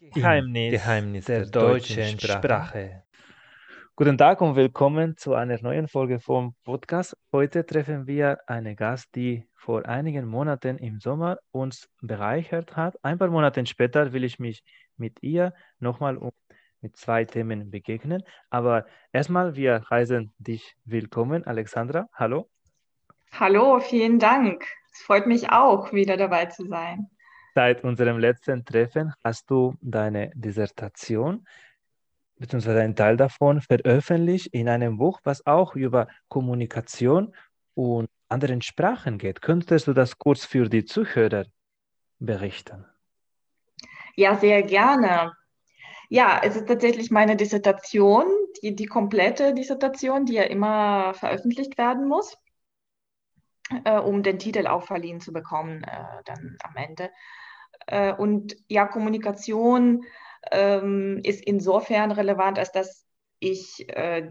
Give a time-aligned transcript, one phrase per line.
[0.00, 2.38] Geheimnis, Geheimnis der, der deutschen Sprache.
[2.38, 3.02] Sprache.
[3.96, 7.16] Guten Tag und willkommen zu einer neuen Folge vom Podcast.
[7.32, 12.94] Heute treffen wir eine Gast, die vor einigen Monaten im Sommer uns bereichert hat.
[13.02, 14.62] Ein paar Monate später will ich mich
[14.96, 16.30] mit ihr nochmal um,
[16.80, 18.22] mit zwei Themen begegnen.
[18.50, 22.08] Aber erstmal, wir heißen dich willkommen, Alexandra.
[22.14, 22.48] Hallo.
[23.32, 24.64] Hallo, vielen Dank.
[24.92, 27.10] Es freut mich auch, wieder dabei zu sein.
[27.58, 31.44] Seit unserem letzten Treffen hast du deine Dissertation
[32.36, 37.34] beziehungsweise einen Teil davon veröffentlicht in einem Buch, was auch über Kommunikation
[37.74, 39.42] und anderen Sprachen geht.
[39.42, 41.46] Könntest du das kurz für die Zuhörer
[42.20, 42.84] berichten?
[44.14, 45.32] Ja, sehr gerne.
[46.10, 48.26] Ja, es ist tatsächlich meine Dissertation,
[48.62, 52.36] die, die komplette Dissertation, die ja immer veröffentlicht werden muss,
[53.84, 57.10] äh, um den Titel auch verliehen zu bekommen, äh, dann am Ende.
[57.86, 60.04] Äh, und ja, Kommunikation
[60.50, 63.06] ähm, ist insofern relevant, als dass
[63.40, 64.30] ich äh,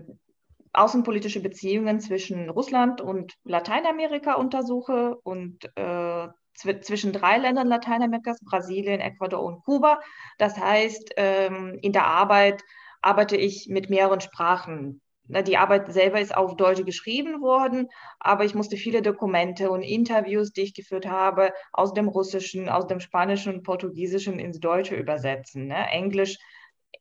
[0.74, 9.00] außenpolitische Beziehungen zwischen Russland und Lateinamerika untersuche und äh, zw zwischen drei Ländern Lateinamerikas, Brasilien,
[9.00, 10.00] Ecuador und Kuba.
[10.38, 12.64] Das heißt, ähm, in der Arbeit
[13.02, 17.90] arbeite ich mit mehreren Sprachen die Arbeit selber ist auf Deutsch geschrieben worden,
[18.20, 22.88] aber ich musste viele Dokumente und Interviews, die ich geführt habe, aus dem Russischen, aus
[22.88, 25.68] dem Spanischen und Portugiesischen ins Deutsche übersetzen.
[25.68, 25.88] Ne?
[25.92, 26.38] Englisch,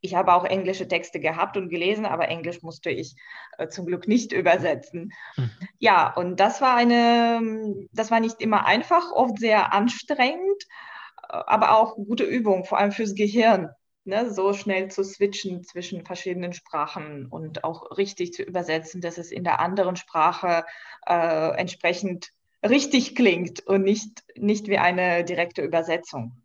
[0.00, 3.14] ich habe auch englische Texte gehabt und gelesen, aber Englisch musste ich
[3.58, 5.12] äh, zum Glück nicht übersetzen.
[5.36, 5.50] Mhm.
[5.78, 10.62] Ja, und das war eine, das war nicht immer einfach, oft sehr anstrengend,
[11.28, 13.70] äh, aber auch gute Übung, vor allem fürs Gehirn
[14.06, 19.30] ne, so schnell zu switchen zwischen verschiedenen Sprachen und auch richtig zu übersetzen, dass es
[19.30, 20.64] in der anderen Sprache
[21.06, 22.30] äh, entsprechend
[22.66, 26.42] richtig klingt und nicht, nicht wie eine direkte Übersetzung.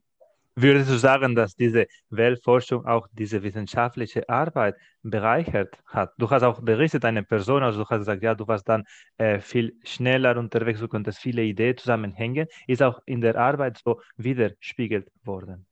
[0.55, 6.11] Würdest du sagen, dass diese Weltforschung auch diese wissenschaftliche Arbeit bereichert hat?
[6.17, 8.83] Du hast auch berichtet, eine Person, also du hast gesagt, ja, du warst dann
[9.17, 12.47] äh, viel schneller unterwegs, du konntest viele Ideen zusammenhängen.
[12.67, 15.65] Ist auch in der Arbeit so widerspiegelt worden?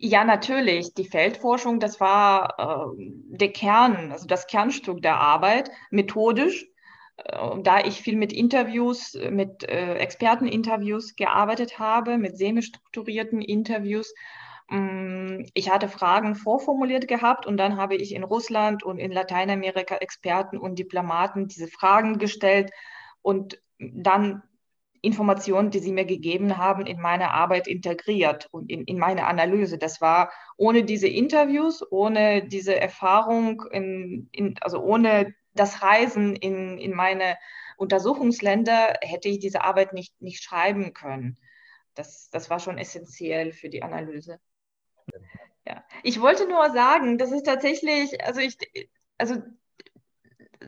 [0.00, 0.94] Ja, natürlich.
[0.94, 6.66] Die Feldforschung, das war äh, der Kern, also das Kernstück der Arbeit, methodisch.
[7.16, 14.14] Äh, da ich viel mit Interviews, mit äh, Experteninterviews gearbeitet habe, mit semi-strukturierten Interviews.
[14.70, 19.96] Ähm, ich hatte Fragen vorformuliert gehabt und dann habe ich in Russland und in Lateinamerika
[19.96, 22.70] Experten und Diplomaten diese Fragen gestellt
[23.22, 24.42] und dann
[25.00, 29.78] Informationen, die Sie mir gegeben haben, in meine Arbeit integriert und in, in meine Analyse.
[29.78, 36.78] Das war ohne diese Interviews, ohne diese Erfahrung, in, in, also ohne das Reisen in,
[36.78, 37.36] in meine
[37.76, 41.38] Untersuchungsländer, hätte ich diese Arbeit nicht, nicht schreiben können.
[41.94, 44.40] Das, das war schon essentiell für die Analyse.
[45.66, 45.84] Ja.
[46.02, 48.56] Ich wollte nur sagen, das ist tatsächlich, also ich,
[49.18, 49.36] also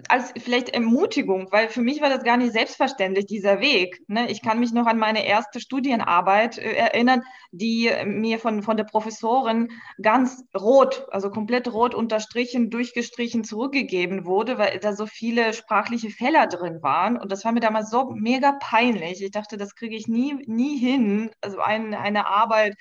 [0.09, 4.00] als vielleicht Ermutigung, weil für mich war das gar nicht selbstverständlich, dieser Weg.
[4.09, 4.31] Ne?
[4.31, 7.22] Ich kann mich noch an meine erste Studienarbeit äh, erinnern,
[7.53, 14.59] die mir von, von der Professorin ganz rot, also komplett rot unterstrichen, durchgestrichen zurückgegeben wurde,
[14.59, 17.17] weil da so viele sprachliche Fehler drin waren.
[17.17, 19.22] Und das war mir damals so mega peinlich.
[19.22, 21.31] Ich dachte, das kriege ich nie, nie hin.
[21.41, 22.77] Also ein, eine Arbeit,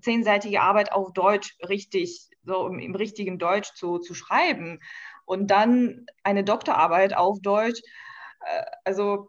[0.00, 4.80] zehnseitige Arbeit auf Deutsch richtig, so im, im richtigen Deutsch zu, zu schreiben
[5.24, 7.80] und dann eine Doktorarbeit auf Deutsch.
[8.40, 9.28] Äh, also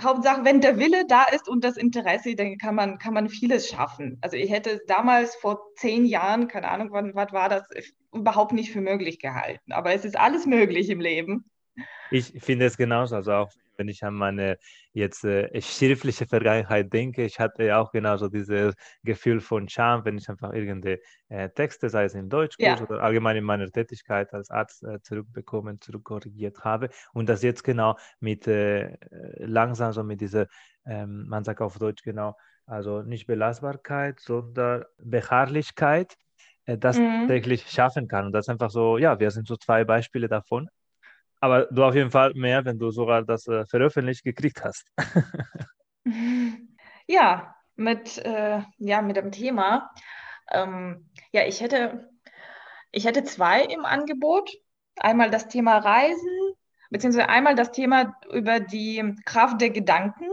[0.00, 3.68] Hauptsache, wenn der Wille da ist und das Interesse, dann kann man, kann man vieles
[3.68, 4.18] schaffen.
[4.20, 7.62] Also ich hätte damals vor zehn Jahren, keine Ahnung, wann was war das,
[8.12, 9.72] überhaupt nicht für möglich gehalten.
[9.72, 11.50] Aber es ist alles möglich im Leben.
[12.10, 13.16] Ich finde es genauso.
[13.16, 14.58] Also auch wenn ich an meine
[14.92, 20.28] jetzt äh, schriftliche Vergangenheit denke, ich hatte auch genauso dieses Gefühl von Scham, wenn ich
[20.28, 22.82] einfach irgendeine äh, Texte, sei es im Deutschkurs ja.
[22.82, 26.90] oder allgemein in meiner Tätigkeit als Arzt äh, zurückbekommen, zurückkorrigiert habe.
[27.12, 28.96] Und das jetzt genau mit äh,
[29.38, 30.46] langsam so mit dieser,
[30.84, 36.16] ähm, man sagt auf Deutsch genau, also nicht Belastbarkeit, sondern Beharrlichkeit
[36.66, 37.20] äh, das mhm.
[37.20, 38.26] tatsächlich schaffen kann.
[38.26, 40.68] Und das ist einfach so, ja, wir sind so zwei Beispiele davon.
[41.40, 44.86] Aber du auf jeden Fall mehr, wenn du sogar das äh, veröffentlicht gekriegt hast.
[47.06, 49.90] ja, mit, äh, ja, mit dem Thema.
[50.50, 52.10] Ähm, ja, ich hätte,
[52.90, 54.50] ich hätte zwei im Angebot.
[54.96, 56.54] Einmal das Thema Reisen,
[56.90, 60.26] beziehungsweise einmal das Thema über die Kraft der Gedanken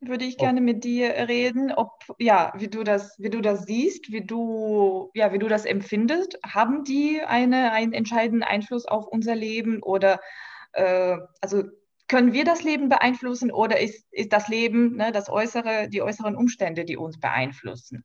[0.00, 4.10] würde ich gerne mit dir reden, ob ja, wie du das, wie du das siehst,
[4.10, 6.38] wie du ja, wie du das empfindest.
[6.42, 10.20] Haben die eine, einen entscheidenden Einfluss auf unser Leben oder
[10.72, 11.64] äh, also
[12.08, 16.34] können wir das Leben beeinflussen oder ist, ist das Leben, ne, das Äußere, die äußeren
[16.34, 18.04] Umstände, die uns beeinflussen?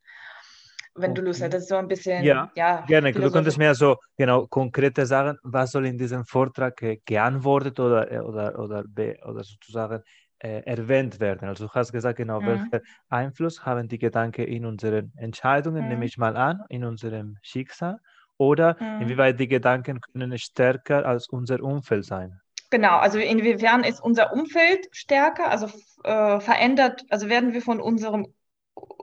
[0.98, 1.20] wenn okay.
[1.20, 1.52] du Lust hast.
[1.52, 3.12] Das ist so ein bisschen, ja, ja gerne.
[3.12, 8.10] Du könntest mir so genau konkrete sagen, was soll in diesem Vortrag äh, geantwortet oder,
[8.10, 8.84] äh, oder, oder,
[9.26, 10.02] oder sozusagen
[10.38, 11.48] äh, erwähnt werden.
[11.48, 12.46] Also du hast gesagt, genau, mhm.
[12.46, 15.88] welchen Einfluss haben die Gedanken in unseren Entscheidungen, mhm.
[15.88, 17.98] nehme ich mal an, in unserem Schicksal,
[18.38, 19.02] oder mhm.
[19.02, 22.40] inwieweit die Gedanken können stärker als unser Umfeld sein.
[22.70, 25.66] Genau, also inwiefern ist unser Umfeld stärker, also
[26.04, 28.26] äh, verändert, also werden wir von unserem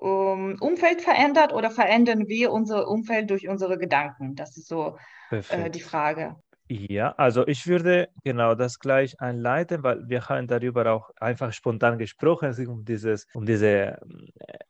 [0.02, 4.36] ähm, Umfeld verändert oder verändern wir unser Umfeld durch unsere Gedanken?
[4.36, 4.98] Das ist so
[5.32, 6.36] äh, die Frage.
[6.76, 12.00] Ja, also ich würde genau das gleich einleiten, weil wir haben darüber auch einfach spontan
[12.00, 13.98] gesprochen, es ging um dieses, um diese äh,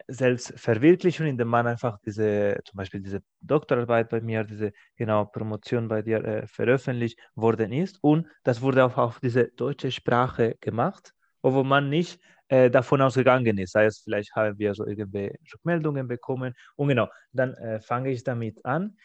[0.10, 6.02] Selbstverwirklichung, indem man einfach diese, zum Beispiel diese Doktorarbeit bei mir, diese genau Promotion bei
[6.02, 8.00] dir äh, veröffentlicht worden ist.
[8.02, 12.20] Und das wurde auch auf diese deutsche Sprache gemacht, obwohl man nicht
[12.50, 13.72] äh, davon ausgegangen ist.
[13.72, 16.54] Sei es vielleicht haben wir so irgendwelche Rückmeldungen bekommen.
[16.76, 18.98] Und genau, dann äh, fange ich damit an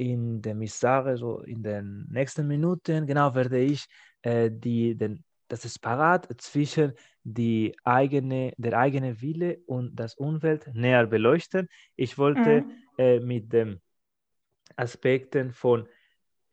[0.00, 3.86] indem ich sage, so in den nächsten Minuten, genau, werde ich
[4.22, 11.06] äh, die, den, das Sparat zwischen die eigene, der eigene Wille und das Umwelt näher
[11.06, 11.68] beleuchten.
[11.96, 12.72] Ich wollte mhm.
[12.96, 13.80] äh, mit den
[14.76, 15.86] Aspekten von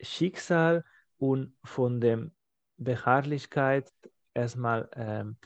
[0.01, 0.83] Schicksal
[1.17, 2.29] und von der
[2.77, 3.93] Beharrlichkeit
[4.33, 5.37] erstmal ähm,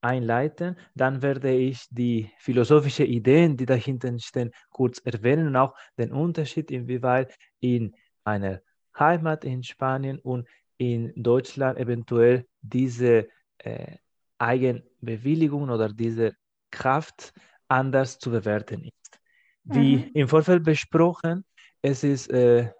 [0.00, 0.76] einleiten.
[0.94, 6.70] Dann werde ich die philosophischen Ideen, die dahinter stehen, kurz erwähnen und auch den Unterschied,
[6.70, 8.60] inwieweit in einer
[8.98, 10.46] Heimat in Spanien und
[10.76, 13.28] in Deutschland eventuell diese
[13.58, 13.96] äh,
[14.38, 16.34] Eigenbewilligung oder diese
[16.70, 17.32] Kraft
[17.66, 19.20] anders zu bewerten ist.
[19.64, 20.10] Wie mhm.
[20.14, 21.44] im Vorfeld besprochen,
[21.82, 22.70] es ist äh,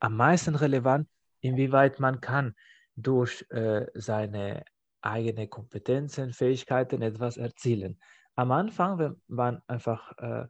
[0.00, 1.08] am meisten relevant,
[1.40, 2.54] inwieweit man kann
[2.96, 4.64] durch äh, seine
[5.04, 7.98] eigene Kompetenzen, Fähigkeiten etwas erzielen.
[8.36, 10.46] Am Anfang, wenn man einfach äh,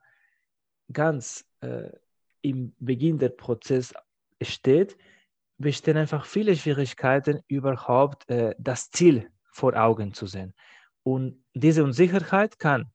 [0.92, 1.90] ganz äh,
[2.42, 3.92] im Beginn der Prozess
[4.40, 4.96] steht,
[5.58, 10.54] bestehen einfach viele Schwierigkeiten, überhaupt äh, das Ziel vor Augen zu sehen.
[11.02, 12.90] Und diese Unsicherheit kann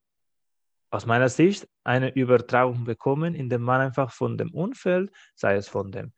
[0.90, 5.92] aus meiner Sicht eine Übertragung bekommen, indem man einfach von dem Umfeld, sei es von
[5.92, 6.12] dem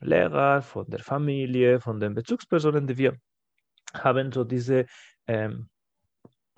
[0.00, 3.16] Lehrer, von der Familie, von den Bezugspersonen, die wir
[3.94, 4.86] haben so diese
[5.26, 5.68] ähm,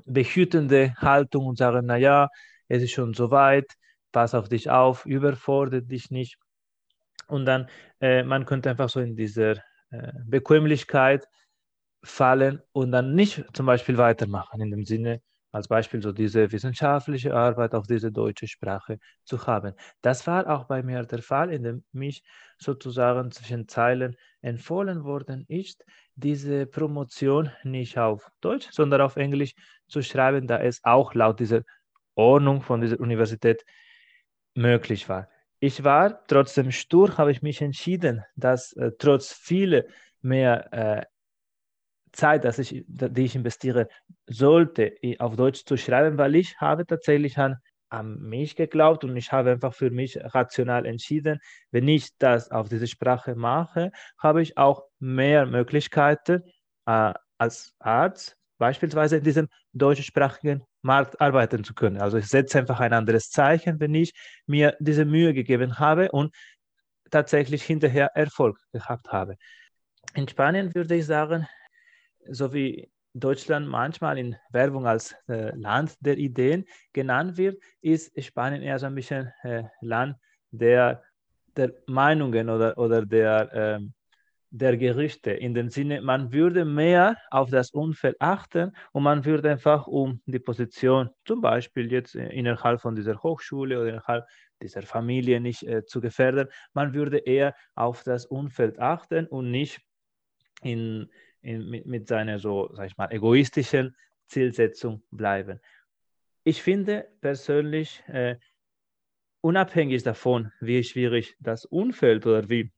[0.04, 2.28] behütende Haltung und sagen, naja,
[2.68, 3.66] es ist schon soweit,
[4.12, 6.36] pass auf dich auf, überfordert dich nicht.
[7.28, 7.68] Und dann,
[8.00, 9.56] äh, man könnte einfach so in dieser
[9.90, 11.26] äh, Bequemlichkeit
[12.04, 17.34] fallen und dann nicht zum Beispiel weitermachen, in dem Sinne, als Beispiel so diese wissenschaftliche
[17.34, 19.74] Arbeit auf diese deutsche Sprache zu haben.
[20.00, 22.24] Das war auch bei mir der Fall, indem mich
[22.58, 25.84] sozusagen zwischen Zeilen empfohlen worden ist,
[26.14, 29.54] diese Promotion nicht auf Deutsch, sondern auf Englisch
[29.88, 31.62] zu schreiben, da es auch laut dieser
[32.14, 33.64] Ordnung von dieser Universität
[34.54, 35.28] möglich war.
[35.60, 39.86] Ich war trotzdem stur, habe ich mich entschieden, dass äh, trotz viele
[40.20, 41.04] mehr äh,
[42.12, 43.88] Zeit, dass ich, die ich investiere,
[44.26, 47.56] sollte auf Deutsch zu schreiben, weil ich habe tatsächlich an
[47.92, 52.70] an mich geglaubt und ich habe einfach für mich rational entschieden, wenn ich das auf
[52.70, 56.42] diese Sprache mache, habe ich auch mehr Möglichkeiten
[56.86, 62.00] äh, als Arzt beispielsweise in diesem deutschsprachigen Markt arbeiten zu können.
[62.00, 64.12] Also ich setze einfach ein anderes Zeichen, wenn ich
[64.46, 66.34] mir diese Mühe gegeben habe und
[67.10, 69.36] tatsächlich hinterher Erfolg gehabt habe.
[70.14, 71.46] In Spanien würde ich sagen,
[72.28, 78.62] so wie Deutschland manchmal in Werbung als äh, Land der Ideen genannt wird, ist Spanien
[78.62, 80.16] eher so ein bisschen äh, Land
[80.50, 81.02] der,
[81.56, 83.80] der Meinungen oder, oder der, äh,
[84.50, 85.30] der Gerüchte.
[85.30, 90.22] In dem Sinne, man würde mehr auf das Umfeld achten und man würde einfach um
[90.26, 94.26] die Position, zum Beispiel jetzt innerhalb von dieser Hochschule oder innerhalb
[94.62, 99.80] dieser Familie nicht äh, zu gefährden, man würde eher auf das Umfeld achten und nicht
[100.62, 101.10] in
[101.42, 103.96] in, mit, mit seiner so, sag ich mal, egoistischen
[104.26, 105.60] Zielsetzung bleiben.
[106.44, 108.36] Ich finde persönlich, äh,
[109.40, 112.72] unabhängig davon, wie schwierig das Umfeld oder wie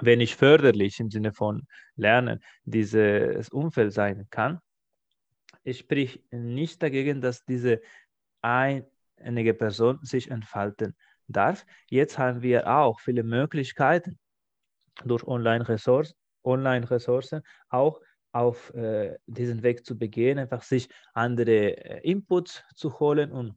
[0.00, 1.66] wenig förderlich im Sinne von
[1.96, 4.60] Lernen dieses Umfeld sein kann,
[5.62, 7.80] ich sprich nicht dagegen, dass diese
[8.40, 10.96] einige Person sich entfalten
[11.28, 11.66] darf.
[11.88, 14.18] Jetzt haben wir auch viele Möglichkeiten
[15.04, 18.00] durch Online-Ressourcen Online-Ressourcen auch
[18.32, 23.56] auf äh, diesen Weg zu begehen, einfach sich andere äh, Inputs zu holen und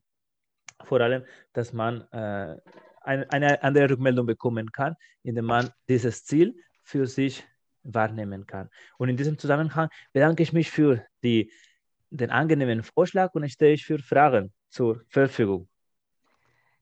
[0.83, 1.23] vor allem,
[1.53, 2.57] dass man äh,
[3.01, 7.45] eine, eine andere Rückmeldung bekommen kann, indem man dieses Ziel für sich
[7.83, 8.69] wahrnehmen kann.
[8.97, 11.51] Und in diesem Zusammenhang bedanke ich mich für die,
[12.09, 15.67] den angenehmen Vorschlag und stehe ich für Fragen zur Verfügung.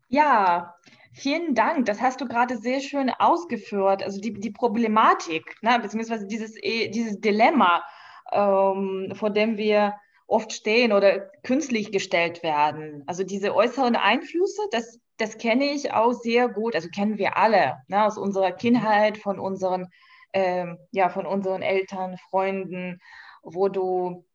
[0.07, 0.75] Ja,
[1.11, 1.85] vielen Dank.
[1.85, 4.03] Das hast du gerade sehr schön ausgeführt.
[4.03, 7.83] Also die, die Problematik, ne, beziehungsweise dieses, eh, dieses Dilemma,
[8.31, 9.95] ähm, vor dem wir
[10.27, 13.03] oft stehen oder künstlich gestellt werden.
[13.05, 17.77] Also diese äußeren Einflüsse, das, das kenne ich auch sehr gut, also kennen wir alle
[17.87, 19.87] ne, aus unserer Kindheit, von unseren,
[20.31, 23.01] ähm, ja, von unseren Eltern, Freunden,
[23.43, 24.25] wo du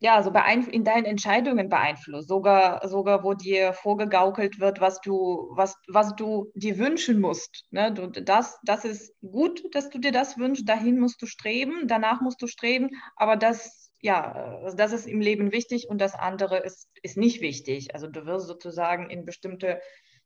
[0.00, 5.74] ja, so in deinen Entscheidungen beeinflusst, sogar, sogar wo dir vorgegaukelt wird, was du, was,
[5.88, 7.64] was du dir wünschen musst.
[7.70, 7.92] Ne?
[7.92, 12.20] Du, das, das ist gut, dass du dir das wünschst, dahin musst du streben, danach
[12.20, 16.88] musst du streben, aber das, ja, das ist im Leben wichtig und das andere ist,
[17.02, 17.92] ist nicht wichtig.
[17.92, 19.80] Also du wirst sozusagen in bestimmte,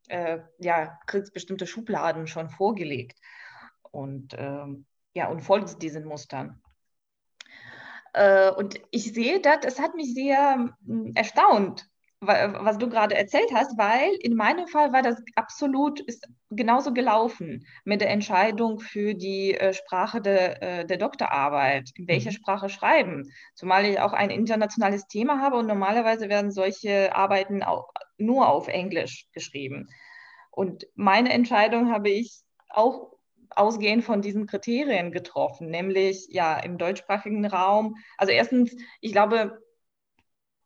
[0.09, 3.19] äh, ja, kriegst bestimmte Schubladen schon vorgelegt
[3.91, 6.61] und, ähm, ja, und folgst diesen Mustern.
[8.13, 11.89] Äh, und ich sehe das, es hat mich sehr hm, erstaunt,
[12.25, 17.67] was du gerade erzählt hast, weil in meinem Fall war das absolut ist genauso gelaufen
[17.85, 22.35] mit der Entscheidung für die äh, Sprache der, äh, der Doktorarbeit, in welcher mhm.
[22.35, 23.33] Sprache schreiben.
[23.55, 27.89] Zumal ich auch ein internationales Thema habe und normalerweise werden solche Arbeiten auch
[28.19, 29.89] nur auf Englisch geschrieben.
[30.53, 33.11] Und meine Entscheidung habe ich auch
[33.57, 37.97] ausgehend von diesen Kriterien getroffen, nämlich ja im deutschsprachigen Raum.
[38.17, 39.63] Also erstens, ich glaube,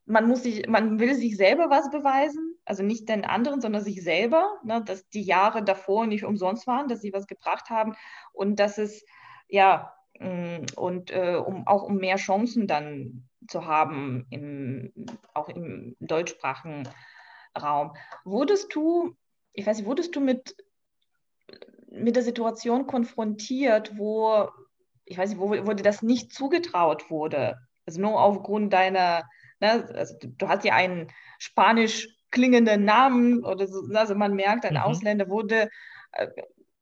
[0.07, 4.03] man muss sich, man will sich selber was beweisen, also nicht den anderen, sondern sich
[4.03, 7.97] selber, ne, dass die Jahre davor nicht umsonst waren, dass sie was gebracht haben
[8.33, 9.05] und dass es
[9.49, 14.93] ja mm, und äh, um auch um mehr Chancen dann zu haben im,
[15.35, 16.89] auch im deutschsprachigen
[17.61, 17.97] Raum.
[18.25, 19.17] Wurdest du,
[19.53, 20.57] ich weiß nicht, wurdest du mit
[21.97, 24.49] mit der Situation konfrontiert, wo,
[25.05, 27.57] ich weiß nicht, wo, wo dir das nicht zugetraut wurde.
[27.87, 29.25] Also nur aufgrund deiner,
[29.61, 34.65] ne, also du hast ja einen spanisch klingenden Namen oder so, ne, also man merkt,
[34.65, 34.81] ein mhm.
[34.81, 35.69] Ausländer wurde,
[36.13, 36.29] äh,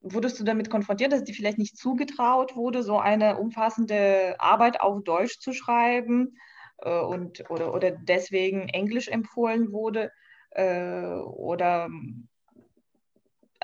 [0.01, 5.03] wurdest du damit konfrontiert, dass dir vielleicht nicht zugetraut wurde, so eine umfassende Arbeit auf
[5.03, 6.37] Deutsch zu schreiben
[6.79, 10.11] äh, und, oder, oder deswegen Englisch empfohlen wurde?
[10.51, 11.89] Äh, oder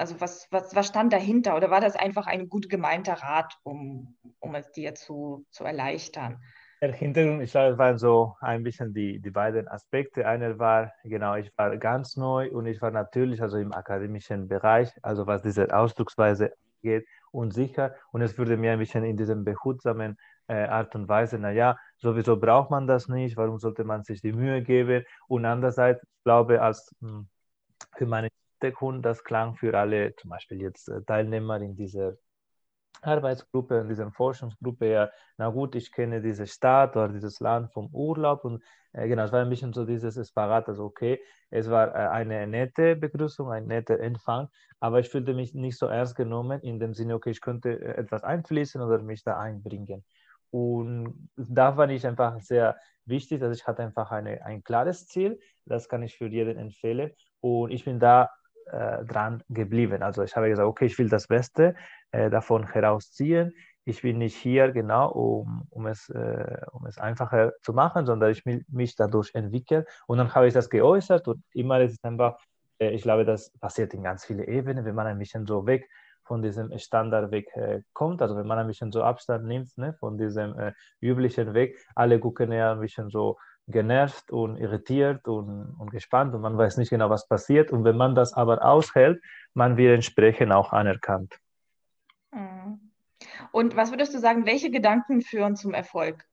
[0.01, 1.57] also was, was, was stand dahinter?
[1.57, 6.41] Oder war das einfach ein gut gemeinter Rat, um, um es dir zu, zu erleichtern?
[6.81, 10.27] Der Hintergrund, ich glaube, waren so ein bisschen die, die beiden Aspekte.
[10.27, 14.91] Einer war, genau, ich war ganz neu und ich war natürlich also im akademischen Bereich,
[15.03, 17.95] also was diese Ausdrucksweise angeht, unsicher.
[18.13, 20.17] Und es würde mir ein bisschen in diesem behutsamen
[20.49, 24.33] äh, Art und Weise, naja, sowieso braucht man das nicht, warum sollte man sich die
[24.33, 25.05] Mühe geben?
[25.29, 27.29] Und andererseits, ich glaube, als mh, hm,
[27.99, 32.15] für meine Hintergrund, das klang für alle, zum Beispiel jetzt äh, Teilnehmer in dieser
[33.03, 37.89] Arbeitsgruppe, in dieser Forschungsgruppe, ja, na gut, ich kenne diese Stadt oder dieses Land vom
[37.95, 38.63] Urlaub und
[38.93, 42.47] äh, genau, es war ein bisschen so dieses Spagat, also okay, es war äh, eine
[42.47, 44.49] nette Begrüßung, ein netter Empfang,
[44.81, 47.97] aber ich fühlte mich nicht so ernst genommen in dem Sinne, okay, ich könnte äh,
[47.97, 50.05] etwas einfließen oder mich da einbringen.
[50.51, 52.77] Und da war ich einfach sehr
[53.07, 57.13] wichtig, dass ich hatte einfach eine, ein klares Ziel, das kann ich für jeden empfehlen
[57.41, 58.29] und ich bin da
[58.73, 60.03] äh, dran geblieben.
[60.03, 61.75] Also ich habe gesagt, okay, ich will das Beste
[62.13, 63.55] äh, davon herausziehen.
[63.85, 68.31] Ich bin nicht hier genau, um, um, es, äh, um es einfacher zu machen, sondern
[68.31, 69.85] ich will mich dadurch entwickeln.
[70.07, 72.37] Und dann habe ich das geäußert und immer ist es einfach,
[72.79, 75.89] ich glaube, das passiert in ganz vielen Ebenen, wenn man ein bisschen so weg
[76.31, 78.23] von diesem Standardweg äh, kommt.
[78.23, 82.21] Also wenn man ein bisschen so Abstand nimmt ne, von diesem äh, üblichen Weg, alle
[82.21, 83.37] gucken ja ein bisschen so
[83.71, 87.71] genervt und irritiert und, und gespannt und man weiß nicht genau, was passiert.
[87.71, 89.23] Und wenn man das aber aushält,
[89.55, 91.39] man wird entsprechend auch anerkannt.
[92.33, 92.81] Mhm.
[93.53, 96.25] Und was würdest du sagen, welche Gedanken führen zum Erfolg?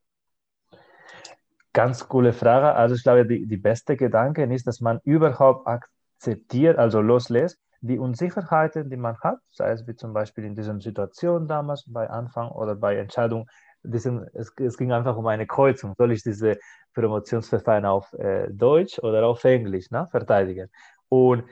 [1.73, 2.73] Ganz coole Frage.
[2.73, 7.99] Also ich glaube, die, die beste Gedanke ist, dass man überhaupt akzeptiert, also loslässt, die
[7.99, 12.49] Unsicherheiten, die man hat, sei es wie zum Beispiel in dieser Situation damals bei Anfang
[12.49, 13.47] oder bei Entscheidung,
[13.91, 15.93] diesen, es, es, ging einfach um eine Kreuzung.
[15.97, 16.57] Soll ich diese
[16.93, 20.69] Promotionsverfahren auf äh, Deutsch oder auf Englisch ne, verteidigen?
[21.09, 21.43] Und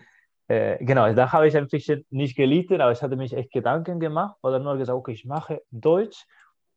[0.47, 3.99] äh, genau, da habe ich ein bisschen nicht gelitten, aber ich hatte mich echt Gedanken
[3.99, 6.25] gemacht oder nur gesagt, okay, ich mache Deutsch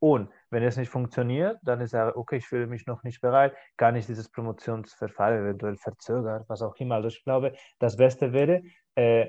[0.01, 3.55] und wenn es nicht funktioniert, dann ist er, okay, ich fühle mich noch nicht bereit,
[3.77, 6.97] kann ich dieses Promotionsverfahren eventuell verzögern, was auch immer.
[6.97, 8.63] Also ich glaube, das Beste wäre,
[8.95, 9.29] äh,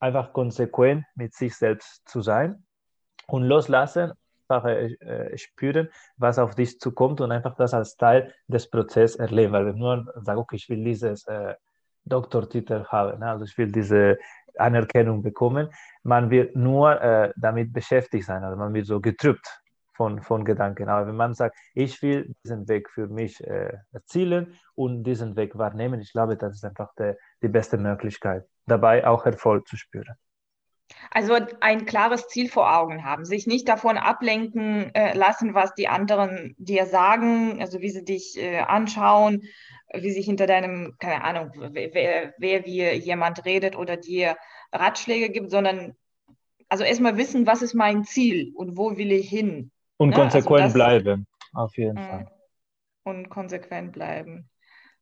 [0.00, 2.64] einfach konsequent mit sich selbst zu sein
[3.26, 4.12] und loslassen
[4.48, 9.52] einfach äh, spüren, was auf dich zukommt und einfach das als Teil des Prozesses erleben.
[9.52, 11.54] Weil wenn nur sagen, okay, ich will dieses äh,
[12.04, 13.30] Doktortitel haben, ne?
[13.30, 14.18] also ich will diese
[14.56, 15.68] Anerkennung bekommen,
[16.02, 19.46] man wird nur äh, damit beschäftigt sein, also man wird so getrübt
[19.94, 20.88] von, von Gedanken.
[20.88, 25.58] Aber wenn man sagt, ich will diesen Weg für mich äh, erzielen und diesen Weg
[25.58, 28.46] wahrnehmen, ich glaube, das ist einfach der, die beste Möglichkeit.
[28.66, 30.16] dabei auch Erfolg zu spüren.
[31.10, 35.88] Also ein klares Ziel vor Augen haben, sich nicht davon ablenken äh, lassen, was die
[35.88, 39.42] anderen dir sagen, also wie sie dich äh, anschauen,
[39.92, 44.36] wie sich hinter deinem, keine Ahnung, wer, wer wie jemand redet oder dir
[44.72, 45.94] Ratschläge gibt, sondern
[46.68, 49.70] also erstmal wissen, was ist mein Ziel und wo will ich hin.
[49.96, 50.16] Und ne?
[50.16, 52.24] konsequent also bleiben, auf jeden Fall.
[52.24, 53.08] Mm.
[53.08, 54.50] Und konsequent bleiben.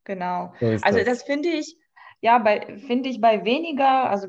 [0.04, 0.54] Genau.
[0.60, 1.76] So also das, das finde ich,
[2.20, 4.28] ja, bei, finde ich bei weniger, also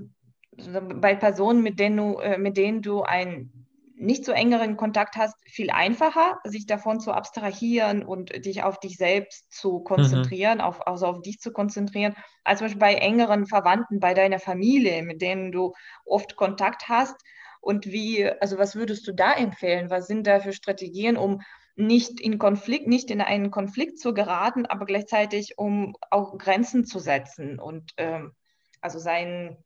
[0.96, 3.68] bei Personen, mit denen du, äh, mit denen du einen
[4.00, 8.96] nicht so engeren Kontakt hast, viel einfacher, sich davon zu abstrahieren und dich auf dich
[8.96, 10.64] selbst zu konzentrieren, mhm.
[10.64, 15.02] auf, also auf dich zu konzentrieren, als zum Beispiel bei engeren Verwandten, bei deiner Familie,
[15.02, 15.74] mit denen du
[16.06, 17.16] oft Kontakt hast.
[17.60, 19.90] Und wie, also was würdest du da empfehlen?
[19.90, 21.42] Was sind da für Strategien, um
[21.76, 27.00] nicht in Konflikt, nicht in einen Konflikt zu geraten, aber gleichzeitig um auch Grenzen zu
[27.00, 28.34] setzen und ähm,
[28.82, 29.58] also sein,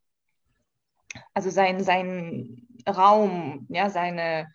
[1.33, 4.47] also sein, sein Raum, ja, seine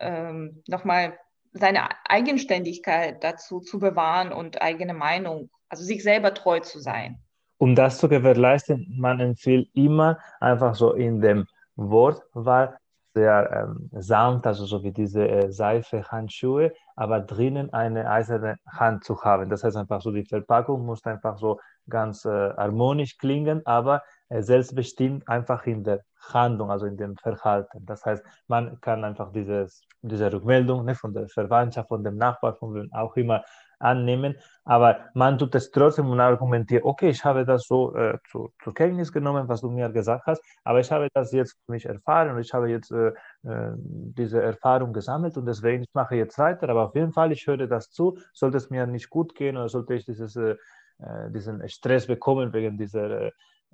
[0.00, 1.14] ähm, nochmal
[1.52, 7.18] seine Eigenständigkeit dazu zu bewahren und eigene Meinung, also sich selber treu zu sein.
[7.58, 12.78] Um das zu gewährleisten, man empfiehlt immer einfach so in dem Wortwahl
[13.14, 19.22] sehr ähm, sanft, also so wie diese äh, Seife-Handschuhe, aber drinnen eine eiserne Hand zu
[19.22, 19.50] haben.
[19.50, 24.02] Das heißt einfach so, die Verpackung muss einfach so ganz äh, harmonisch klingen, aber
[24.40, 27.84] selbstbestimmt einfach in der Handlung, also in dem Verhalten.
[27.84, 32.54] Das heißt, man kann einfach dieses, diese Rückmeldung ne, von der Verwandtschaft, von dem Nachbar,
[32.54, 33.42] von wem auch immer
[33.82, 38.52] annehmen, aber man tut es trotzdem und argumentiert, okay, ich habe das so äh, zu,
[38.62, 42.30] zur Kenntnis genommen, was du mir gesagt hast, aber ich habe das jetzt nicht erfahren
[42.30, 43.08] und ich habe jetzt äh,
[43.42, 47.44] äh, diese Erfahrung gesammelt und deswegen ich mache jetzt weiter, aber auf jeden Fall, ich
[47.46, 50.56] höre das zu, sollte es mir nicht gut gehen oder sollte ich dieses, äh,
[50.98, 53.32] äh, diesen Stress bekommen wegen dieser äh,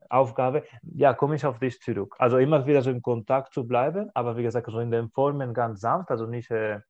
[0.08, 2.14] Aufgabe, ja, komme ich auf dich zurück.
[2.18, 5.54] Also immer wieder so im Kontakt zu bleiben, aber wie gesagt, so in den Formen
[5.54, 6.80] ganz sanft, also nicht, äh,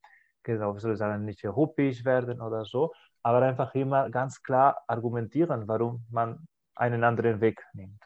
[0.43, 4.83] genau, wie soll ich sagen, nicht huppig werden oder so, aber einfach immer ganz klar
[4.87, 8.03] argumentieren, warum man einen anderen Weg nimmt.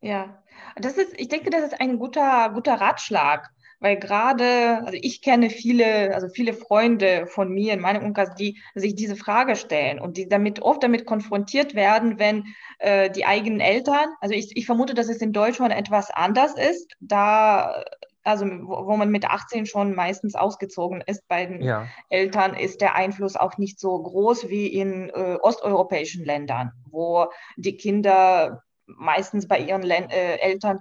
[0.00, 0.42] Ja,
[0.76, 3.50] das ist, ich denke, das ist ein guter, guter Ratschlag.
[3.84, 8.58] Weil gerade, also ich kenne viele, also viele Freunde von mir in meinem Umkreis, die
[8.74, 12.46] sich diese Frage stellen und die damit oft damit konfrontiert werden, wenn
[12.78, 16.94] äh, die eigenen Eltern, also ich, ich vermute, dass es in Deutschland etwas anders ist,
[17.00, 17.84] da
[18.22, 21.86] also wo, wo man mit 18 schon meistens ausgezogen ist bei den ja.
[22.08, 27.26] Eltern, ist der Einfluss auch nicht so groß wie in äh, osteuropäischen Ländern, wo
[27.58, 30.80] die Kinder meistens bei ihren Len äh, Eltern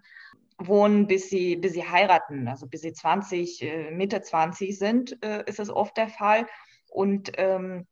[0.57, 2.47] wohnen, bis sie, bis sie heiraten.
[2.47, 6.47] Also bis sie 20, äh, Mitte 20 sind, äh, ist es oft der Fall.
[6.89, 7.87] Und ähm,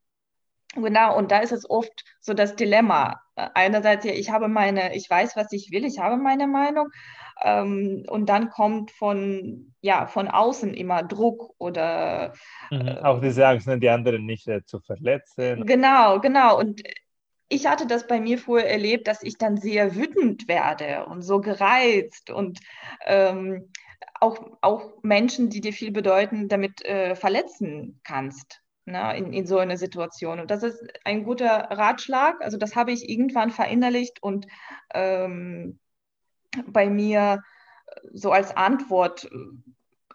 [0.74, 3.20] genau, und da ist es oft so das Dilemma.
[3.36, 6.88] Einerseits, ja, ich habe meine, ich weiß, was ich will, ich habe meine Meinung.
[7.42, 12.34] Ähm, und dann kommt von, ja, von außen immer Druck oder.
[12.70, 15.66] Mhm, äh, auch diese Angst, ne, die anderen nicht äh, zu verletzen.
[15.66, 16.58] Genau, genau.
[16.58, 16.82] Und
[17.52, 21.40] ich hatte das bei mir vorher erlebt, dass ich dann sehr wütend werde und so
[21.40, 22.60] gereizt und
[23.04, 23.70] ähm,
[24.20, 29.58] auch, auch Menschen, die dir viel bedeuten, damit äh, verletzen kannst ne, in, in so
[29.58, 30.40] einer Situation.
[30.40, 32.40] Und das ist ein guter Ratschlag.
[32.40, 34.46] Also das habe ich irgendwann verinnerlicht und
[34.94, 35.78] ähm,
[36.66, 37.42] bei mir
[38.12, 39.28] so als Antwort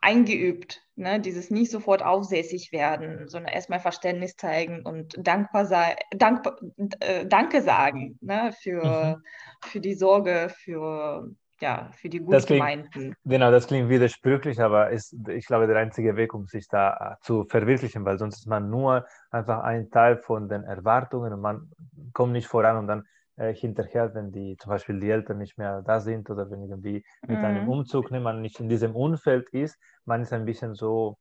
[0.08, 0.82] eingeübt.
[0.96, 1.20] Ne?
[1.20, 6.58] Dieses nicht sofort aufsässig werden, sondern erstmal Verständnis zeigen und dankbar sei, dankbar,
[7.02, 8.54] äh, Danke sagen ne?
[8.62, 9.24] für, mhm.
[9.66, 13.16] für die Sorge, für, ja, für die gut gemeinten.
[13.26, 17.24] Genau, das klingt widersprüchlich, aber ist, ich glaube, der einzige Weg, um sich da äh,
[17.26, 21.70] zu verwirklichen, weil sonst ist man nur einfach ein Teil von den Erwartungen und man
[22.14, 23.06] kommt nicht voran und dann
[23.38, 27.06] äh, hinterher, wenn die zum Beispiel die Eltern nicht mehr da sind oder wenn irgendwie
[27.28, 27.46] mit mhm.
[27.46, 31.18] einem Umzug ne, man nicht in diesem Umfeld ist, man ist ein bisschen so,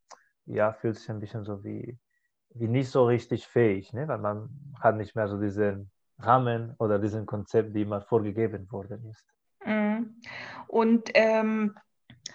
[0.46, 1.98] ja, fühlt sich ein bisschen so wie,
[2.54, 4.08] wie nicht so richtig fähig, ne?
[4.08, 4.48] weil man
[4.80, 9.26] hat nicht mehr so diesen Rahmen oder diesen Konzept, die immer vorgegeben worden ist.
[9.64, 10.16] Mhm.
[10.68, 11.76] Und ähm,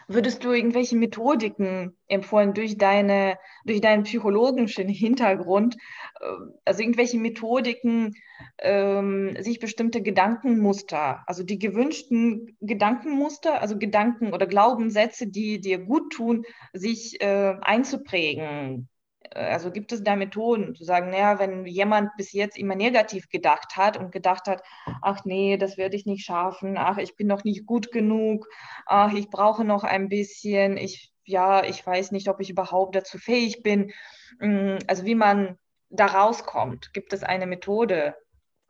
[0.08, 5.76] Würdest du irgendwelche Methodiken empfohlen durch, deine, durch deinen psychologischen Hintergrund,
[6.20, 6.26] äh,
[6.66, 8.14] also irgendwelche Methodiken,
[8.60, 16.14] ähm, sich bestimmte Gedankenmuster, also die gewünschten Gedankenmuster, also Gedanken oder Glaubenssätze, die dir gut
[16.14, 18.90] tun, sich äh, einzuprägen?
[19.34, 23.78] Also gibt es da Methoden zu sagen, naja, wenn jemand bis jetzt immer negativ gedacht
[23.78, 24.64] hat und gedacht hat,
[25.02, 28.48] ach nee, das werde ich nicht schaffen, ach, ich bin noch nicht gut genug,
[28.86, 33.18] ach, ich brauche noch ein bisschen, ich, ja, ich weiß nicht, ob ich überhaupt dazu
[33.18, 33.92] fähig bin.
[34.40, 35.58] Mm, also wie man
[35.90, 38.16] da rauskommt, gibt es eine Methode?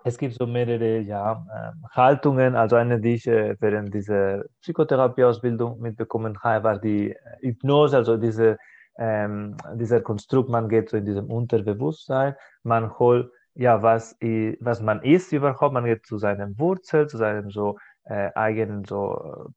[0.04, 2.56] es gibt so mehrere ja, äh, Haltungen.
[2.56, 8.58] Also eine, die ich äh, während dieser Psychotherapieausbildung mitbekommen habe, war die Hypnose, also diese,
[8.98, 15.02] ähm, dieser Konstrukt, man geht so in diesem Unterbewusstsein, man holt, ja, was, was man
[15.02, 19.50] ist überhaupt, man geht zu seinen Wurzeln, zu seinen so äh, eigenen so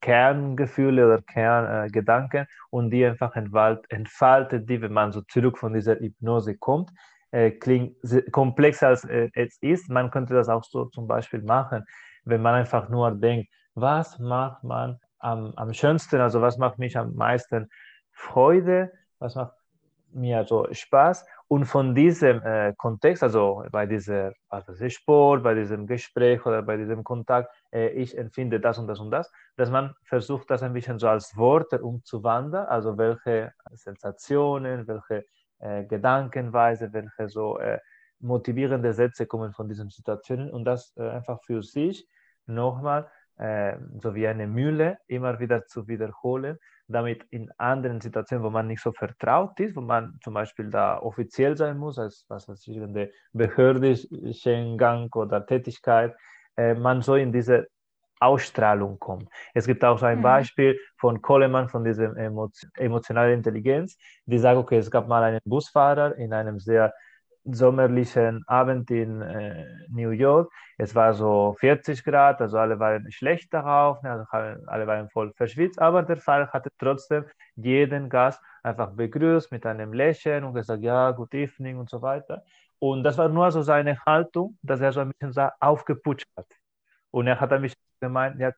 [0.00, 5.98] Kerngefühle oder Kerngedanken äh, und die einfach entfaltet die, wenn man so zurück von dieser
[5.98, 6.90] Hypnose kommt
[7.32, 7.96] äh, klingt
[8.30, 9.88] komplexer als äh, es ist.
[9.88, 11.84] Man könnte das auch so zum Beispiel machen,
[12.24, 16.96] wenn man einfach nur denkt, was macht man am, am schönsten, also was macht mich
[16.96, 17.68] am meisten
[18.12, 19.54] Freude, was macht
[20.14, 21.24] mir so Spaß.
[21.48, 26.76] Und von diesem äh, Kontext, also bei diesem also Sport, bei diesem Gespräch oder bei
[26.76, 30.72] diesem Kontakt, äh, ich empfinde das und das und das, dass man versucht, das ein
[30.72, 35.24] bisschen so als Worte umzuwandeln, also welche Sensationen, welche
[35.58, 37.78] äh, Gedankenweise, welche so äh,
[38.20, 42.08] motivierende Sätze kommen von diesen Situationen und das äh, einfach für sich
[42.46, 43.10] nochmal
[43.42, 48.68] äh, so wie eine Mühle immer wieder zu wiederholen, damit in anderen Situationen, wo man
[48.68, 52.64] nicht so vertraut ist, wo man zum Beispiel da offiziell sein muss, als was weiß
[52.68, 56.14] ich, in der behördlichen Gang oder Tätigkeit,
[56.56, 57.66] äh, man so in diese
[58.20, 59.28] Ausstrahlung kommt.
[59.54, 60.22] Es gibt auch so ein mhm.
[60.22, 62.14] Beispiel von Coleman, von dieser
[62.76, 66.94] emotionalen Intelligenz, die sagt, okay, es gab mal einen Busfahrer in einem sehr
[67.44, 70.52] sommerlichen Abend in äh, New York.
[70.78, 74.26] Es war so 40 Grad, also alle waren schlecht darauf, ne, also
[74.66, 77.24] alle waren voll verschwitzt, aber der Fahrer hatte trotzdem
[77.56, 82.44] jeden Gast einfach begrüßt mit einem Lächeln und gesagt, ja, good evening und so weiter.
[82.78, 86.46] Und das war nur so seine Haltung, dass er so ein bisschen aufgeputscht hat.
[87.10, 88.52] Und er hat ein gemeint, ja,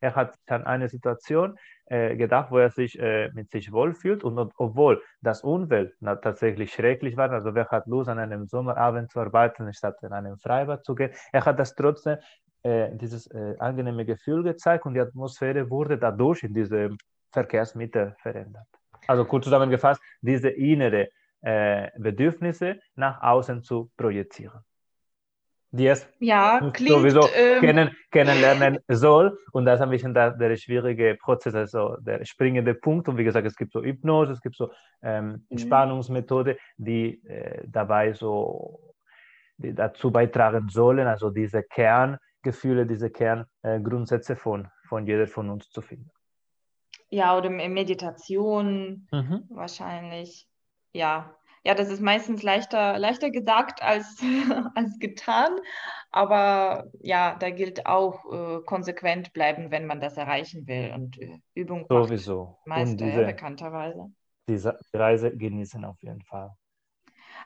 [0.00, 4.38] er hat an eine Situation äh, gedacht, wo er sich äh, mit sich wohlfühlt und,
[4.38, 9.20] und obwohl das Umwelt tatsächlich schrecklich war, also wer hat Lust an einem Sommerabend zu
[9.20, 12.18] arbeiten, statt in einem Freibad zu gehen, er hat das trotzdem
[12.62, 16.96] äh, dieses äh, angenehme Gefühl gezeigt und die Atmosphäre wurde dadurch in diesem
[17.32, 18.66] Verkehrsmittel verändert.
[19.06, 21.08] Also kurz zusammengefasst, diese innere
[21.42, 24.60] äh, Bedürfnisse nach außen zu projizieren
[25.72, 29.38] die es ja, klingt, sowieso ähm, kennen, kennenlernen soll.
[29.52, 33.08] Und das ist ein bisschen der, der schwierige Prozess, also der springende Punkt.
[33.08, 34.70] Und wie gesagt, es gibt so Hypnose, es gibt so
[35.02, 35.46] ähm, mhm.
[35.50, 38.90] Entspannungsmethode, die äh, dabei so
[39.60, 45.70] die dazu beitragen sollen, also diese Kerngefühle, diese Kerngrundsätze äh, von, von jeder von uns
[45.70, 46.10] zu finden.
[47.10, 49.44] Ja, oder Meditation mhm.
[49.50, 50.46] wahrscheinlich.
[50.92, 54.20] Ja, ja, das ist meistens leichter, leichter gesagt als,
[54.74, 55.58] als getan.
[56.10, 60.92] Aber ja, da gilt auch äh, konsequent bleiben, wenn man das erreichen will.
[60.94, 62.58] Und äh, Übung sowieso.
[62.64, 64.10] Meister, Und diese, bekannterweise.
[64.48, 66.50] Diese Reise genießen auf jeden Fall.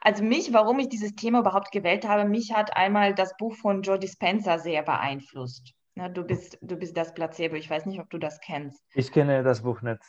[0.01, 3.81] Also mich, warum ich dieses Thema überhaupt gewählt habe, mich hat einmal das Buch von
[3.81, 5.73] Joe Dispenza sehr beeinflusst.
[5.95, 7.55] Na, du, bist, du bist das Placebo.
[7.55, 8.83] Ich weiß nicht, ob du das kennst.
[8.93, 10.01] Ich kenne das Buch nicht.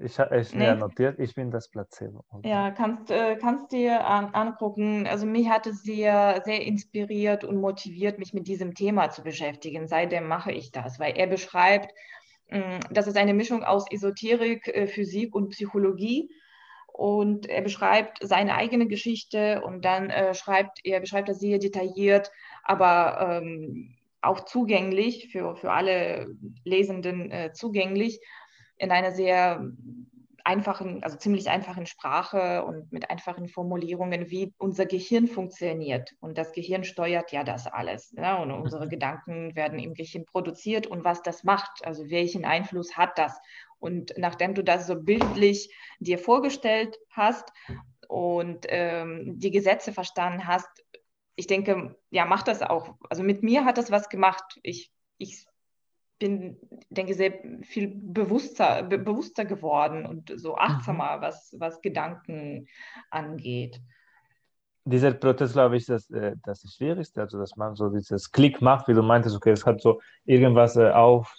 [0.00, 2.24] Ich habe es mir notiert, ich bin das Placebo.
[2.30, 2.48] Okay.
[2.48, 5.06] Ja, kannst, äh, kannst dir an, angucken.
[5.08, 9.88] Also mich hat es sehr, sehr inspiriert und motiviert, mich mit diesem Thema zu beschäftigen.
[9.88, 11.92] Seitdem mache ich das, weil er beschreibt,
[12.50, 16.30] mh, mm, das ist eine Mischung aus Esoterik, äh, Physik und Psychologie.
[16.92, 22.30] Und er beschreibt seine eigene Geschichte und dann äh, schreibt er beschreibt das sehr detailliert,
[22.64, 26.34] aber ähm, auch zugänglich für, für alle
[26.64, 28.20] Lesenden äh, zugänglich
[28.78, 29.72] in einer sehr
[30.48, 36.14] einfachen, also ziemlich einfachen Sprache und mit einfachen Formulierungen, wie unser Gehirn funktioniert.
[36.20, 38.14] Und das Gehirn steuert ja das alles.
[38.16, 38.36] Ja?
[38.36, 38.90] Und unsere mhm.
[38.90, 43.38] Gedanken werden im Gehirn produziert und was das macht, also welchen Einfluss hat das.
[43.78, 47.52] Und nachdem du das so bildlich dir vorgestellt hast
[48.08, 50.82] und ähm, die Gesetze verstanden hast,
[51.36, 52.94] ich denke, ja, mach das auch.
[53.10, 54.58] Also mit mir hat das was gemacht.
[54.62, 55.46] Ich, ich
[56.18, 56.56] bin,
[56.90, 61.22] denke, sehr viel bewusster, be bewusster geworden und so achtsamer, mhm.
[61.22, 62.66] was, was Gedanken
[63.10, 63.80] angeht.
[64.84, 68.62] Dieser Prozess, glaube ich, das, äh, das ist Schwierigste, also dass man so dieses Klick
[68.62, 71.32] macht, wie du meintest, okay, es hat so irgendwas äh, auf,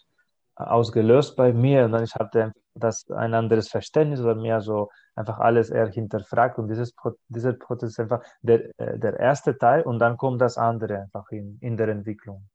[0.55, 5.39] ausgelöst bei mir und dann ich hatte das ein anderes Verständnis oder mehr so einfach
[5.39, 6.93] alles eher hinterfragt und dieses,
[7.27, 11.29] dieser Prozess ist einfach der, äh, der erste Teil und dann kommt das andere einfach
[11.31, 12.47] in, in der Entwicklung.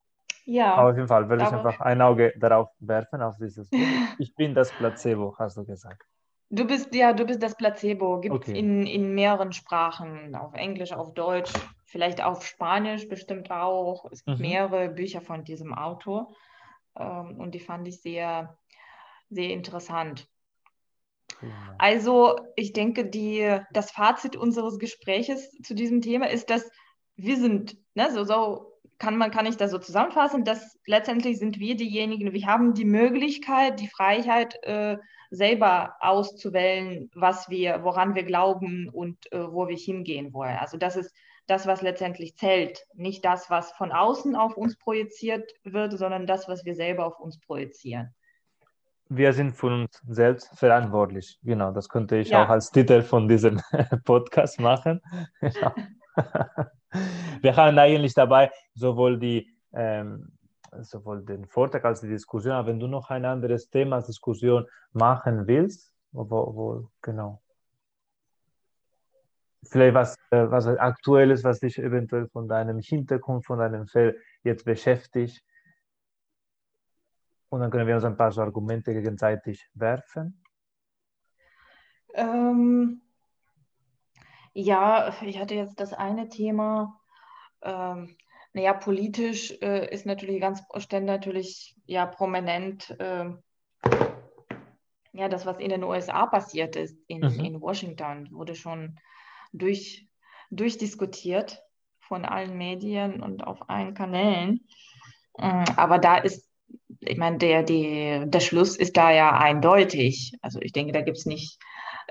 [0.44, 0.74] Ja.
[0.74, 3.68] Aber auf jeden Fall würde ich einfach ein Auge darauf werfen, auf dieses.
[4.18, 6.02] Ich bin das Placebo, hast du gesagt.
[6.50, 8.20] Du bist, ja, du bist das Placebo.
[8.20, 8.58] Gibt es okay.
[8.58, 11.52] in, in mehreren Sprachen, auf Englisch, auf Deutsch,
[11.84, 14.10] vielleicht auf Spanisch bestimmt auch.
[14.12, 14.46] Es gibt mhm.
[14.46, 16.32] mehrere Bücher von diesem Autor
[16.96, 18.56] ähm, und die fand ich sehr,
[19.30, 20.28] sehr interessant.
[21.42, 21.48] Ja.
[21.78, 26.70] Also, ich denke, die, das Fazit unseres Gespräches zu diesem Thema ist, dass
[27.16, 31.58] wir sind ne, so, so kann, man, kann ich das so zusammenfassen, dass letztendlich sind
[31.58, 34.98] wir diejenigen, wir haben die Möglichkeit, die Freiheit, äh,
[35.34, 40.56] selber auszuwählen, was wir, woran wir glauben und äh, wo wir hingehen wollen.
[40.56, 41.14] Also das ist
[41.46, 42.86] das, was letztendlich zählt.
[42.94, 47.20] Nicht das, was von außen auf uns projiziert wird, sondern das, was wir selber auf
[47.20, 48.14] uns projizieren.
[49.10, 51.38] Wir sind von uns selbst verantwortlich.
[51.42, 52.44] Genau, das könnte ich ja.
[52.44, 53.60] auch als Titel von diesem
[54.04, 55.00] Podcast machen.
[55.40, 55.72] Genau.
[57.42, 60.32] Wir haben eigentlich dabei sowohl die ähm,
[60.82, 64.66] sowohl den Vortrag als die Diskussion, aber wenn du noch ein anderes Thema als Diskussion
[64.92, 67.40] machen willst, wo, wo genau.
[69.64, 74.64] Vielleicht was, äh, was Aktuelles, was dich eventuell von deinem Hintergrund, von deinem Feld jetzt
[74.64, 75.42] beschäftigt.
[77.48, 80.42] Und dann können wir uns ein paar so Argumente gegenseitig werfen.
[82.14, 83.00] Ähm,
[84.54, 87.00] ja, ich hatte jetzt das eine Thema.
[87.62, 88.16] Ähm,
[88.52, 93.30] naja, politisch äh, ist natürlich ganz ständig natürlich ja prominent äh,
[95.12, 97.44] ja das, was in den USA passiert ist, in, mhm.
[97.44, 98.98] in Washington, wurde schon
[99.52, 100.06] durch,
[100.50, 101.62] durchdiskutiert
[102.00, 104.66] von allen Medien und auf allen Kanälen.
[105.38, 106.48] Äh, aber da ist,
[107.00, 110.32] ich meine, der, der, der Schluss ist da ja eindeutig.
[110.42, 111.58] Also ich denke, da gibt es nicht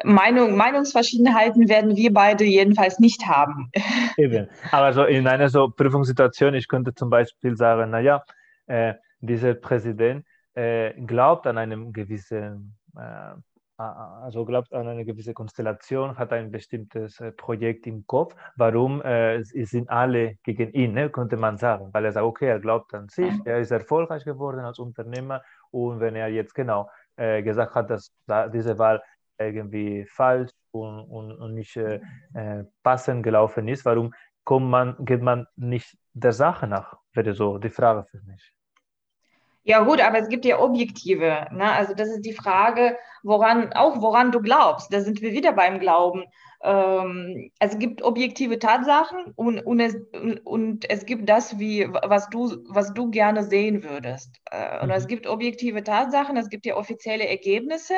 [0.04, 3.70] Meinung, Meinungsverschiedenheiten werden wir beide jedenfalls nicht haben.
[4.18, 4.48] Eben.
[4.72, 8.24] Aber so in einer so Prüfungssituation, ich könnte zum Beispiel sagen, naja,
[8.68, 10.26] äh, dieser Präsident
[10.56, 13.34] äh, glaubt an einem gewissen, äh,
[13.78, 18.36] also glaubt an eine gewisse Konstellation, hat ein bestimmtes äh, Projekt im Kopf.
[18.56, 22.60] Warum äh, sind alle gegen ihn, ne, könnte man sagen, weil er sagt, okay, er
[22.60, 27.42] glaubt an sich, er ist erfolgreich geworden als Unternehmer und wenn er jetzt genau äh,
[27.44, 29.02] gesagt hat, dass da diese Wahl
[29.38, 32.00] irgendwie falsch und, und, und nicht äh,
[32.34, 36.98] äh, passend gelaufen ist, warum kommt man, geht man nicht der Sache nach?
[37.14, 38.54] Wäre so die Frage für mich.
[39.66, 41.48] Ja gut, aber es gibt ja objektive.
[41.54, 41.72] Ne?
[41.72, 44.94] Also das ist die Frage, woran auch woran du glaubst.
[44.94, 46.26] Da sind wir wieder beim Glauben.
[46.64, 49.96] Ähm, es gibt objektive Tatsachen und, und, es,
[50.44, 54.38] und es gibt das, wie, was, du, was du gerne sehen würdest.
[54.52, 54.96] Äh, und mhm.
[54.96, 57.96] es gibt objektive Tatsachen, es gibt ja offizielle Ergebnisse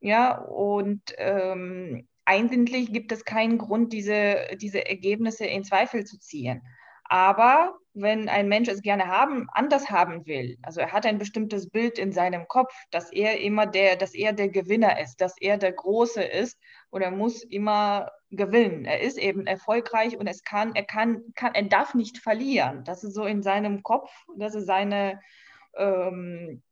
[0.00, 6.62] ja, und ähm, eigentlich gibt es keinen Grund, diese, diese Ergebnisse in Zweifel zu ziehen.
[7.04, 11.70] Aber wenn ein Mensch es gerne haben, anders haben will, also er hat ein bestimmtes
[11.70, 15.56] Bild in seinem Kopf, dass er immer der, dass er der Gewinner ist, dass er
[15.56, 16.58] der Große ist
[16.90, 18.84] und er muss immer gewinnen.
[18.84, 22.84] Er ist eben erfolgreich und es kann, er kann, kann, er darf nicht verlieren.
[22.84, 25.18] Das ist so in seinem Kopf, das ist seine
[25.76, 26.62] ähm,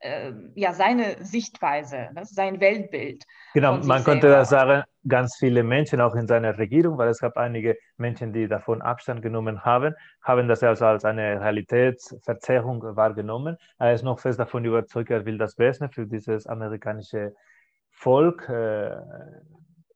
[0.00, 3.24] äh, ja, seine Sichtweise, ne, sein Weltbild.
[3.54, 7.36] Genau, man könnte das sagen, ganz viele Menschen, auch in seiner Regierung, weil es gab
[7.36, 13.56] einige Menschen, die davon Abstand genommen haben, haben das also als eine Realitätsverzerrung wahrgenommen.
[13.78, 17.34] Er ist noch fest davon überzeugt, er will das Beste für dieses amerikanische
[17.90, 18.48] Volk.
[18.48, 18.96] Äh,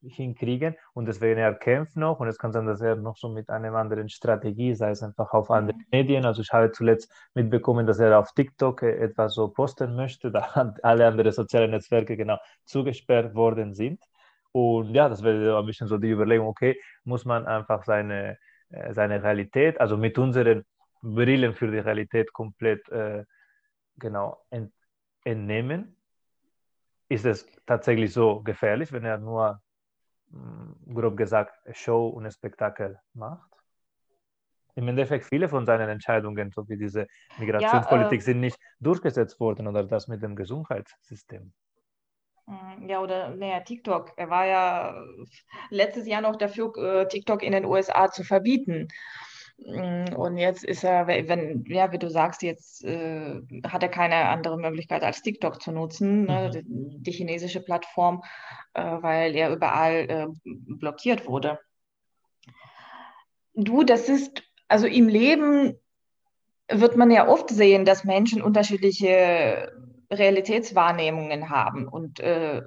[0.03, 3.49] hinkriegen und deswegen er kämpft noch und es kann sein, dass er noch so mit
[3.51, 5.73] einer anderen Strategie, sei es einfach auf mhm.
[5.91, 6.25] Medien.
[6.25, 11.07] Also ich habe zuletzt mitbekommen, dass er auf TikTok etwas so posten möchte, da alle
[11.07, 14.03] anderen sozialen Netzwerke genau zugesperrt worden sind.
[14.53, 18.39] Und ja, das wäre ein bisschen so die Überlegung, okay, muss man einfach seine,
[18.71, 20.65] äh, seine Realität, also mit unseren
[21.01, 23.25] Brillen für die Realität komplett äh,
[23.97, 24.73] genau ent,
[25.25, 25.97] entnehmen?
[27.09, 29.61] Ist es tatsächlich so gefährlich, wenn er nur
[30.93, 33.51] grob gesagt, Show und Spektakel macht.
[34.75, 37.07] Im Endeffekt viele von seinen Entscheidungen, so wie diese
[37.39, 41.53] Migrationspolitik, ja, äh, sind nicht durchgesetzt worden oder das mit dem Gesundheitssystem.
[42.47, 44.13] Mm, ja, oder naja, TikTok.
[44.17, 45.05] Er war ja
[45.69, 48.89] letztes Jahr noch dafür, äh, TikTok in den USA zu verbieten.
[49.65, 54.29] Mm, und jetzt ist er, wenn, ja, wie du sagst, jetzt äh, hat er keine
[54.29, 56.53] andere Möglichkeit als TikTok zu nutzen, ne, mhm.
[56.53, 58.23] die, die, chinesische Plattform,
[58.75, 61.59] äh, weil er überall äh, blockiert wurde.
[63.55, 65.79] Du, das ist, also im Leben
[66.69, 69.73] wird man ja oft sehen, dass Menschen unterschiedliche
[70.11, 71.87] Realitätswahrnehmungen haben.
[71.87, 72.63] Und äh,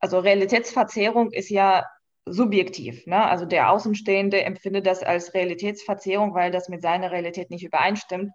[0.00, 1.84] also Realitätsverzerrung ist ja
[2.26, 3.06] subjektiv.
[3.06, 3.24] Ne?
[3.24, 8.32] Also der Außenstehende empfindet das als Realitätsverzerrung, weil das mit seiner Realität nicht übereinstimmt.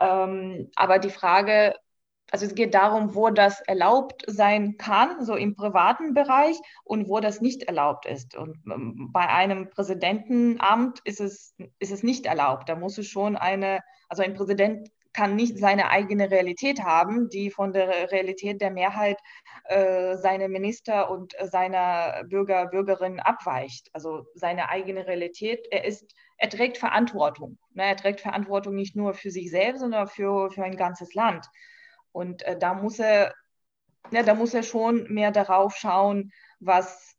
[0.00, 1.74] Ähm, aber die Frage,
[2.30, 7.20] also es geht darum, wo das erlaubt sein kann, so im privaten Bereich und wo
[7.20, 8.36] das nicht erlaubt ist.
[8.36, 12.68] Und ähm, bei einem Präsidentenamt ist es, ist es nicht erlaubt.
[12.68, 17.50] Da muss es schon eine, also ein Präsident kann nicht seine eigene Realität haben, die
[17.50, 19.18] von der Realität der Mehrheit
[19.64, 23.88] äh, seiner Minister und seiner Bürger, Bürgerinnen abweicht.
[23.92, 25.66] Also seine eigene Realität.
[25.70, 27.58] Er ist, er trägt Verantwortung.
[27.72, 27.84] Ne?
[27.84, 31.46] Er trägt Verantwortung nicht nur für sich selbst, sondern für, für ein ganzes Land.
[32.12, 33.34] Und äh, da muss er,
[34.10, 37.16] ja, da muss er schon mehr darauf schauen, was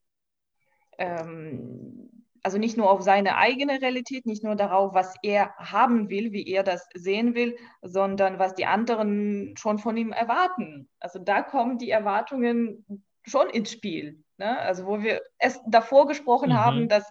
[0.98, 2.15] ähm,
[2.46, 6.48] also nicht nur auf seine eigene Realität, nicht nur darauf, was er haben will, wie
[6.48, 10.88] er das sehen will, sondern was die anderen schon von ihm erwarten.
[11.00, 12.86] Also da kommen die Erwartungen
[13.24, 14.24] schon ins Spiel.
[14.38, 14.60] Ne?
[14.60, 16.58] Also wo wir es davor gesprochen mhm.
[16.58, 17.10] haben, dass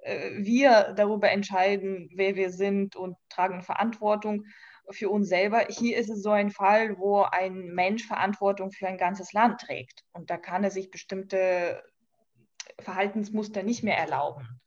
[0.00, 4.46] äh, wir darüber entscheiden, wer wir sind und tragen Verantwortung
[4.90, 5.64] für uns selber.
[5.68, 10.02] Hier ist es so ein Fall, wo ein Mensch Verantwortung für ein ganzes Land trägt.
[10.10, 11.84] Und da kann er sich bestimmte
[12.80, 14.58] Verhaltensmuster nicht mehr erlauben.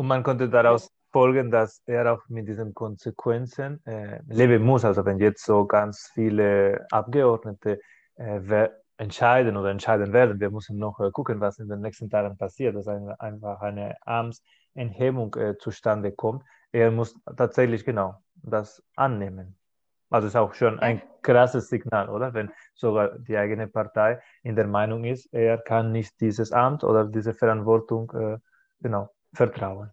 [0.00, 4.82] Und man konnte daraus folgen, dass er auch mit diesen Konsequenzen äh, leben muss.
[4.82, 7.80] Also wenn jetzt so ganz viele Abgeordnete
[8.16, 12.38] äh, entscheiden oder entscheiden werden, wir müssen noch äh, gucken, was in den nächsten Tagen
[12.38, 16.44] passiert, dass eine, einfach eine Amtsenthebung äh, zustande kommt.
[16.72, 19.58] Er muss tatsächlich genau das annehmen.
[20.08, 22.32] Also ist auch schon ein krasses Signal, oder?
[22.32, 27.04] Wenn sogar die eigene Partei in der Meinung ist, er kann nicht dieses Amt oder
[27.04, 28.38] diese Verantwortung äh,
[28.80, 29.90] genau vertrauen.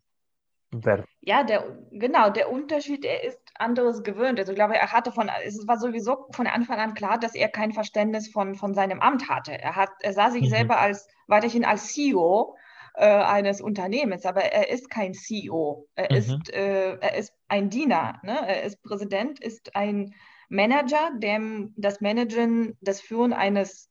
[0.72, 1.06] Werden.
[1.22, 4.38] Ja, der, genau, der Unterschied, er ist anderes gewöhnt.
[4.38, 7.48] Also ich glaube, er hatte von, es war sowieso von Anfang an klar, dass er
[7.48, 9.54] kein Verständnis von, von seinem Amt hatte.
[9.54, 10.50] Er, hat, er sah sich mhm.
[10.50, 12.58] selber als, weiterhin als CEO
[12.96, 15.88] äh, eines Unternehmens, aber er ist kein CEO.
[15.96, 16.18] Er, mhm.
[16.18, 18.20] ist, äh, er ist ein Diener.
[18.24, 18.38] Ne?
[18.46, 20.14] Er ist Präsident, ist ein
[20.50, 23.90] Manager, dem das Managen, das Führen eines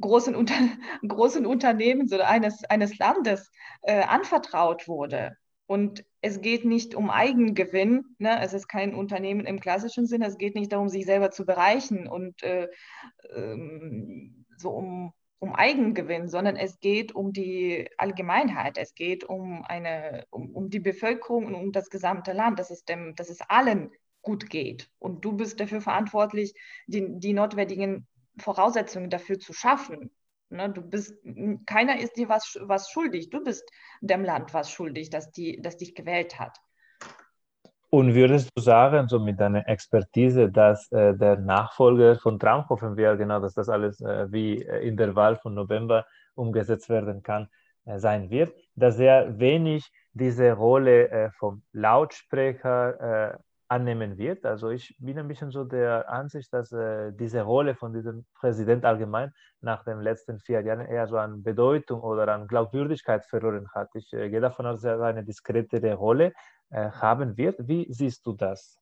[0.00, 0.54] großen, Unter
[1.06, 3.50] großen Unternehmens oder eines, eines Landes
[3.82, 5.36] äh, anvertraut wurde.
[5.66, 8.40] Und es geht nicht um Eigengewinn, ne?
[8.40, 12.08] es ist kein Unternehmen im klassischen Sinne, es geht nicht darum, sich selber zu bereichen
[12.08, 12.68] und äh,
[13.34, 20.24] ähm, so um, um Eigengewinn, sondern es geht um die Allgemeinheit, es geht um, eine,
[20.30, 23.90] um, um die Bevölkerung und um das gesamte Land, dass es, dem, dass es allen
[24.22, 24.90] gut geht.
[24.98, 26.54] Und du bist dafür verantwortlich,
[26.86, 28.06] die, die notwendigen
[28.38, 30.10] Voraussetzungen dafür zu schaffen.
[30.50, 31.14] Ne, du bist,
[31.66, 33.30] keiner ist dir was, was schuldig.
[33.30, 33.68] Du bist
[34.00, 36.58] dem Land was schuldig, das, die, das dich gewählt hat.
[37.90, 42.96] Und würdest du sagen, so mit deiner Expertise, dass äh, der Nachfolger von Trump, hoffen
[42.98, 47.22] wir genau, dass das alles äh, wie äh, in der Wahl von November umgesetzt werden
[47.22, 47.48] kann,
[47.86, 54.44] äh, sein wird, dass er wenig diese Rolle äh, vom Lautsprecher äh, annehmen wird.
[54.46, 58.84] Also ich bin ein bisschen so der Ansicht, dass äh, diese Rolle von diesem Präsident
[58.84, 63.90] allgemein nach den letzten vier Jahren eher so an Bedeutung oder an Glaubwürdigkeit verloren hat.
[63.94, 66.32] Ich äh, gehe davon aus, dass er eine diskretere Rolle
[66.70, 67.56] äh, haben wird.
[67.68, 68.78] Wie siehst du das?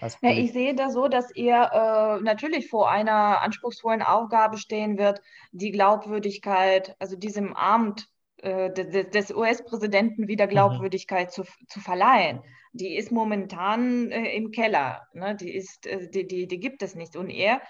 [0.00, 5.20] Ja, ich sehe da so, dass er äh, natürlich vor einer anspruchsvollen Aufgabe stehen wird,
[5.50, 8.08] die Glaubwürdigkeit, also diesem Amt
[8.42, 10.50] des US-Präsidenten wieder mhm.
[10.50, 15.06] Glaubwürdigkeit zu, zu verleihen die ist momentan äh, im Keller.
[15.12, 15.36] Ne?
[15.36, 17.16] Die, ist, äh, die, die, die gibt es nicht.
[17.16, 17.60] Und er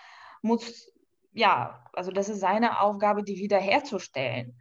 [0.43, 0.93] muss,
[1.33, 4.59] ja, also das ist seine Aufgabe, die wiederherzustellen,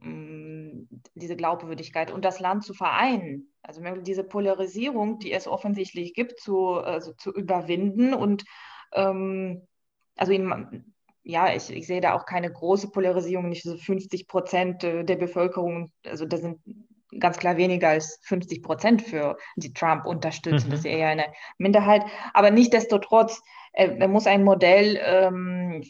[0.00, 3.52] mm, diese Glaubwürdigkeit und das Land zu vereinen.
[3.62, 8.44] Also diese Polarisierung, die es offensichtlich gibt, zu, also zu überwinden und
[8.92, 9.66] ähm,
[10.16, 10.91] also in,
[11.24, 15.16] ja, ich, ich sehe da auch keine große Polarisierung, nicht so 50 Prozent äh, der
[15.16, 16.60] Bevölkerung, also da sind
[17.18, 20.68] ganz klar weniger als 50 Prozent für die Trump unterstützen.
[20.68, 20.70] Mhm.
[20.70, 21.26] Das ist eher eine
[21.58, 22.02] Minderheit.
[22.32, 25.84] Aber nichtdestotrotz, er, er muss ein Modell ähm,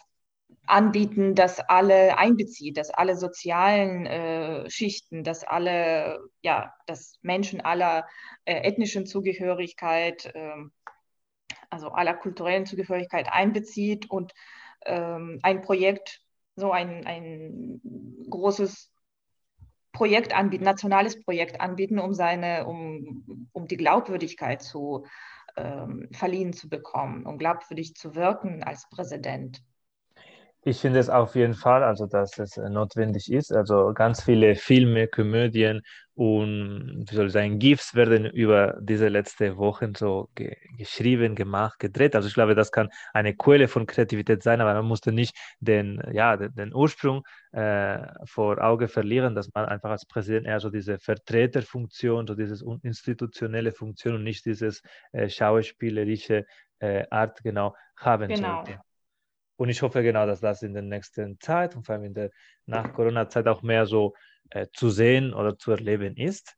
[0.66, 8.06] anbieten, das alle einbezieht, dass alle sozialen äh, Schichten, dass alle, ja, dass Menschen aller
[8.44, 10.56] äh, ethnischen Zugehörigkeit, äh,
[11.70, 14.32] also aller kulturellen Zugehörigkeit einbezieht und
[14.86, 16.20] ähm, ein Projekt,
[16.56, 17.80] so ein, ein
[18.28, 18.92] großes
[19.92, 25.06] Projekt anbieten, nationales Projekt anbieten, um seine, um, um die Glaubwürdigkeit zu
[25.56, 29.62] ähm, verliehen zu bekommen, um glaubwürdig zu wirken als Präsident.
[30.64, 33.52] Ich finde es auf jeden Fall, also dass es äh, notwendig ist.
[33.52, 35.82] Also ganz viele Filme, Komödien
[36.14, 41.80] und wie soll ich sagen, GIFs werden über diese letzten Wochen so ge geschrieben, gemacht,
[41.80, 42.14] gedreht.
[42.14, 46.00] Also ich glaube, das kann eine Quelle von Kreativität sein, aber man musste nicht den,
[46.12, 50.70] ja, den, den Ursprung äh, vor Auge verlieren, dass man einfach als Präsident eher so
[50.70, 54.80] diese Vertreterfunktion, so diese institutionelle Funktion und nicht dieses
[55.10, 56.44] äh, schauspielerische
[56.78, 58.64] äh, Art genau haben genau.
[58.64, 58.91] sollte.
[59.62, 62.30] Und ich hoffe genau, dass das in der nächsten Zeit und vor allem in der
[62.66, 64.12] Nach-Corona-Zeit auch mehr so
[64.50, 66.56] äh, zu sehen oder zu erleben ist.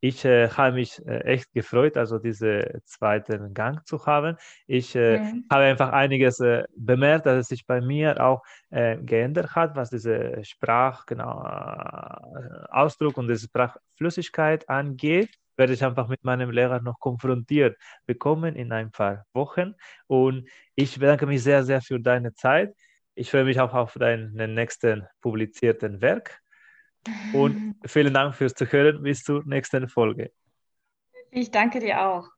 [0.00, 4.38] ich äh, habe mich äh, echt gefreut, also diesen zweiten Gang zu haben.
[4.66, 5.44] Ich äh, mhm.
[5.52, 9.90] habe einfach einiges äh, bemerkt, dass es sich bei mir auch äh, geändert hat, was
[9.90, 16.80] diese Sprach, genau, äh, Ausdruck und diese Sprachflüssigkeit angeht werde ich einfach mit meinem Lehrer
[16.80, 17.76] noch konfrontiert
[18.06, 19.74] bekommen in ein paar Wochen.
[20.06, 22.74] Und ich bedanke mich sehr, sehr für deine Zeit.
[23.14, 26.40] Ich freue mich auch auf deinen nächsten publizierten Werk.
[27.32, 29.02] Und vielen Dank fürs Zuhören.
[29.02, 30.32] Bis zur nächsten Folge.
[31.30, 32.28] Ich danke dir auch.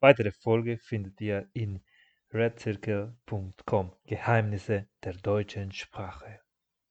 [0.00, 1.80] Weitere Folge findet ihr in
[2.32, 6.40] redcircle.com Geheimnisse der deutschen Sprache.